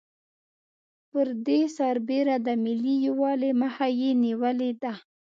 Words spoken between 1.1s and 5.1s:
پر دې سربېره د ملي یوالي مخه یې نېولې ده.